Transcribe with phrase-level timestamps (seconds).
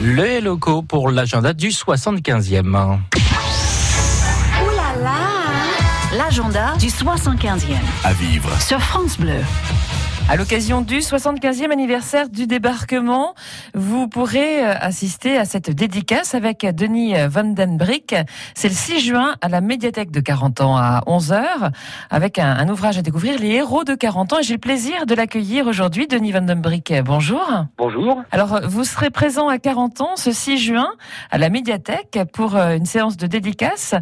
[0.00, 2.60] Les locaux pour l'agenda du 75e.
[2.60, 2.66] Ouh
[4.76, 5.16] là là
[6.16, 7.58] L'agenda du 75e
[8.04, 8.48] À vivre.
[8.60, 9.40] sur France Bleu.
[10.30, 13.34] À l'occasion du 75e anniversaire du débarquement,
[13.72, 18.14] vous pourrez euh, assister à cette dédicace avec Denis Vandenbrick.
[18.54, 21.70] C'est le 6 juin à la médiathèque de 40 ans à 11h
[22.10, 24.38] avec un, un ouvrage à découvrir, Les héros de 40 ans.
[24.40, 26.06] Et j'ai le plaisir de l'accueillir aujourd'hui.
[26.06, 27.64] Denis Vandenbrick, bonjour.
[27.78, 28.22] Bonjour.
[28.30, 30.88] Alors, vous serez présent à 40 ans ce 6 juin
[31.30, 33.94] à la médiathèque pour euh, une séance de dédicace.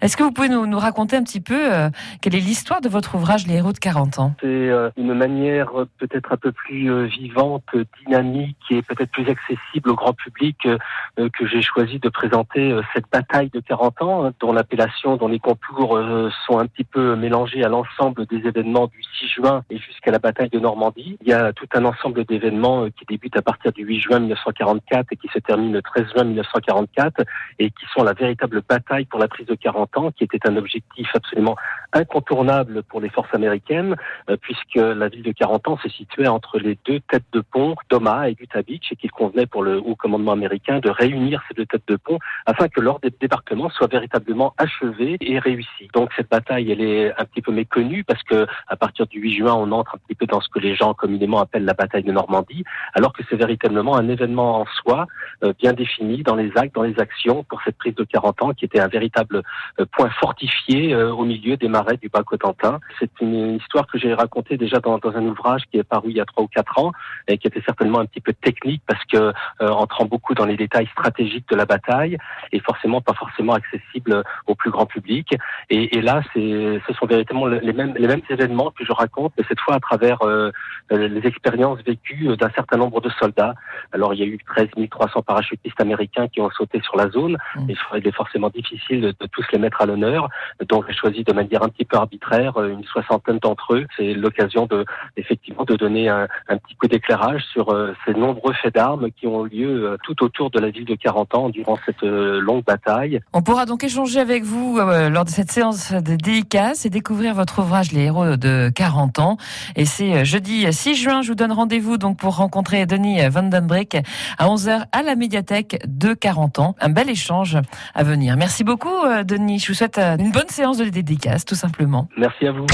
[0.00, 1.90] Est-ce que vous pouvez nous, nous raconter un petit peu euh,
[2.22, 4.34] quelle est l'histoire de votre ouvrage, Les héros de 40 ans?
[4.40, 9.10] C'est euh, une manière euh, peut-être un peu plus euh, vivante, euh, dynamique et peut-être
[9.10, 14.02] plus accessible au grand public euh, que j'ai choisi de présenter cette bataille de 40
[14.02, 16.00] ans, hein, dont l'appellation, dont les contours
[16.46, 20.18] sont un petit peu mélangés à l'ensemble des événements du 6 juin et jusqu'à la
[20.18, 21.16] bataille de Normandie.
[21.22, 25.06] Il y a tout un ensemble d'événements qui débutent à partir du 8 juin 1944
[25.12, 27.22] et qui se terminent le 13 juin 1944
[27.58, 30.56] et qui sont la véritable bataille pour la prise de 40 ans, qui était un
[30.56, 31.56] objectif absolument
[31.92, 33.96] incontournable pour les forces américaines,
[34.40, 38.36] puisque la ville de 40 se situait entre les deux têtes de pont, Thomas et
[38.38, 41.88] Utah Beach, et qu'il convenait pour le haut commandement américain de réunir ces deux têtes
[41.88, 45.88] de pont afin que leur dé- débarquement soit véritablement achevé et réussi.
[45.94, 49.38] Donc cette bataille, elle est un petit peu méconnue parce que à partir du 8
[49.38, 52.04] juin, on entre un petit peu dans ce que les gens communément appellent la bataille
[52.04, 55.06] de Normandie, alors que c'est véritablement un événement en soi,
[55.42, 58.50] euh, bien défini dans les actes, dans les actions pour cette prise de 40 ans,
[58.52, 59.42] qui était un véritable
[59.80, 62.80] euh, point fortifié euh, au milieu des marais du Bas-Cotentin.
[62.98, 66.16] C'est une histoire que j'ai racontée déjà dans, dans un ouvrage qui est paru il
[66.16, 66.92] y a trois ou quatre ans
[67.28, 70.56] et qui était certainement un petit peu technique parce que euh, entrant beaucoup dans les
[70.56, 72.16] détails stratégiques de la bataille
[72.52, 75.34] et forcément pas forcément accessible au plus grand public.
[75.70, 79.32] Et, et là, c'est, ce sont véritablement les mêmes, les mêmes événements que je raconte,
[79.38, 80.50] mais cette fois à travers euh,
[80.90, 83.54] les expériences vécues d'un certain nombre de soldats.
[83.92, 87.36] Alors, il y a eu 13 300 parachutistes américains qui ont sauté sur la zone.
[87.56, 87.70] Mm.
[87.70, 90.28] Et il est forcément difficile de, de tous les mettre à l'honneur.
[90.68, 93.86] Donc, j'ai choisi de manière un petit peu arbitraire euh, une soixantaine d'entre eux.
[93.96, 94.84] C'est l'occasion de,
[95.34, 99.26] effectivement, de donner un, un petit coup d'éclairage sur euh, ces nombreux faits d'armes qui
[99.26, 102.64] ont lieu euh, tout autour de la ville de 40 ans durant cette euh, longue
[102.64, 103.20] bataille.
[103.32, 107.60] On pourra donc échanger avec vous lors de cette séance de dédicace et découvrir votre
[107.60, 109.36] ouvrage Les héros de 40 ans.
[109.76, 113.96] Et c'est jeudi 6 juin, je vous donne rendez-vous donc pour rencontrer Denis Vandenbrick
[114.38, 116.76] à 11h à la médiathèque de 40 ans.
[116.80, 117.58] Un bel échange
[117.94, 118.36] à venir.
[118.36, 122.08] Merci beaucoup Denis, je vous souhaite une bonne séance de dédicace tout simplement.
[122.16, 122.66] Merci à vous.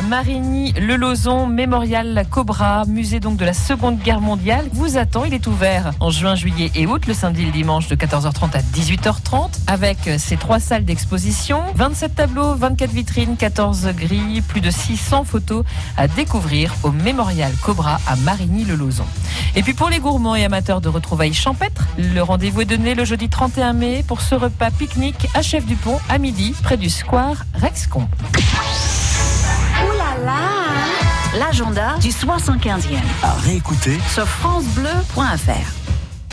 [0.00, 4.20] Ouh là là À Marigny, le Lozon, mémorial Cobra, musée donc de la Seconde Guerre
[4.20, 5.24] mondiale, vous attend.
[5.24, 8.56] Il est ouvert en juin, juillet et août, le samedi et le dimanche de 14h30
[8.56, 14.70] à 18h30, avec ses trois salles d'exposition, 27 tableaux, 24 vitrines, 14 grilles, plus de
[14.70, 15.64] 600 photos
[15.96, 19.06] à découvrir au mémorial Cobra à Marigny-le-Lozon.
[19.56, 23.04] Et puis pour les gourmands et amateurs de retrouvailles champêtres, le rendez-vous est donné le
[23.04, 26.88] jeudi 31 mai pour ce repas pique-nique à Chef du Pont à midi, près du
[26.88, 28.08] square Rexcomp.
[31.74, 35.79] Là L'agenda du 75e À réécouter sur francebleu.fr.